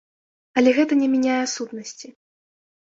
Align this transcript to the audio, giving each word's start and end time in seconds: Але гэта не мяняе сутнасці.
Але 0.59 0.73
гэта 0.79 0.93
не 1.03 1.11
мяняе 1.13 1.37
сутнасці. 1.55 2.07